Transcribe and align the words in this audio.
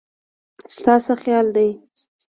ستا 0.75 0.93
څه 1.05 1.13
خيال 1.21 1.47
دی 1.55 1.69